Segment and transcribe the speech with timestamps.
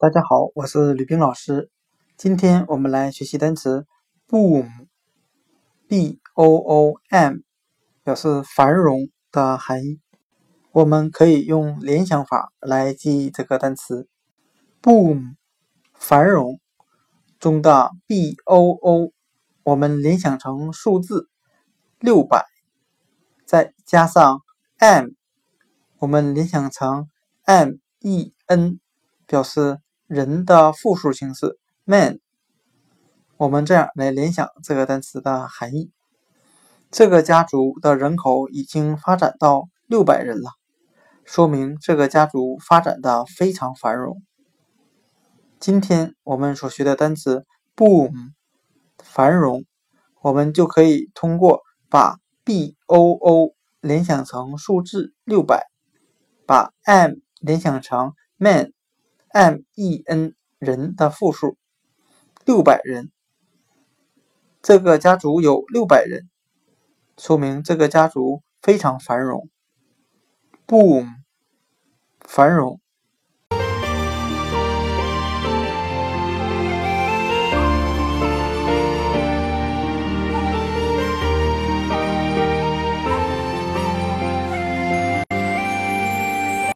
[0.00, 1.72] 大家好，我是吕冰老师。
[2.16, 3.84] 今天我们来学习单词
[4.28, 7.38] boom，b o o m，
[8.04, 9.98] 表示繁荣的含义。
[10.70, 14.08] 我们可以用联想法来记忆这个单词
[14.80, 15.34] boom，
[15.94, 16.60] 繁荣
[17.40, 19.12] 中的 b o o，
[19.64, 21.28] 我们联想成数字
[21.98, 22.46] 六百，
[23.44, 24.42] 再加上
[24.76, 25.08] m，
[25.98, 27.08] 我们联想成
[27.42, 28.78] m e n，
[29.26, 29.80] 表示。
[30.08, 32.18] 人的复数形式 man，
[33.36, 35.92] 我们这样来联想这个单词的含义。
[36.90, 40.52] 这个家族的人口已经发展到六百人了，
[41.26, 44.22] 说明这个家族发展的非常繁荣。
[45.60, 47.44] 今天我们所学的单词
[47.76, 48.30] boom，
[48.96, 49.66] 繁荣，
[50.22, 55.66] 我们就可以通过把 b o o 联想成数字六百，
[56.46, 58.72] 把 m 联想成 man。
[59.28, 61.56] M e n 人的复数，
[62.44, 63.10] 六百人。
[64.62, 66.28] 这个家族有六百人，
[67.16, 69.48] 说明这个家族非常繁荣。
[70.66, 71.06] boom，
[72.20, 72.80] 繁荣。